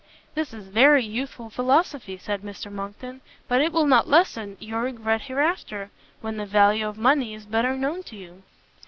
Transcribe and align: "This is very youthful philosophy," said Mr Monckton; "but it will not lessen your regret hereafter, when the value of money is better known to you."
"This 0.33 0.51
is 0.51 0.65
very 0.67 1.05
youthful 1.05 1.51
philosophy," 1.51 2.17
said 2.17 2.41
Mr 2.41 2.71
Monckton; 2.71 3.21
"but 3.47 3.61
it 3.61 3.71
will 3.71 3.85
not 3.85 4.07
lessen 4.09 4.57
your 4.59 4.81
regret 4.81 5.21
hereafter, 5.21 5.91
when 6.21 6.37
the 6.37 6.45
value 6.47 6.87
of 6.87 6.97
money 6.97 7.35
is 7.35 7.45
better 7.45 7.75
known 7.75 8.01
to 8.05 8.15
you." 8.15 8.41